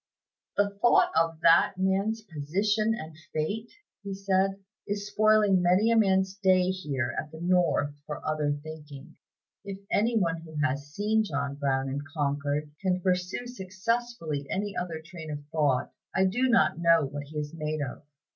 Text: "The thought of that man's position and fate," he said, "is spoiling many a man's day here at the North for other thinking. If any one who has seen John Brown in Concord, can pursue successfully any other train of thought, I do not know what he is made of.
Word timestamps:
"The 0.57 0.71
thought 0.81 1.11
of 1.15 1.39
that 1.41 1.75
man's 1.77 2.23
position 2.23 2.95
and 2.95 3.15
fate," 3.31 3.71
he 4.01 4.15
said, 4.15 4.57
"is 4.87 5.05
spoiling 5.07 5.61
many 5.61 5.91
a 5.91 5.95
man's 5.95 6.35
day 6.37 6.71
here 6.71 7.13
at 7.19 7.31
the 7.31 7.39
North 7.39 7.93
for 8.07 8.19
other 8.27 8.51
thinking. 8.63 9.17
If 9.63 9.77
any 9.91 10.17
one 10.17 10.37
who 10.41 10.55
has 10.63 10.91
seen 10.91 11.23
John 11.23 11.53
Brown 11.53 11.87
in 11.87 12.01
Concord, 12.17 12.71
can 12.81 12.99
pursue 12.99 13.45
successfully 13.45 14.47
any 14.49 14.75
other 14.75 15.03
train 15.05 15.29
of 15.29 15.45
thought, 15.51 15.91
I 16.15 16.25
do 16.25 16.49
not 16.49 16.79
know 16.79 17.05
what 17.05 17.25
he 17.27 17.37
is 17.37 17.53
made 17.53 17.81
of. 17.83 18.01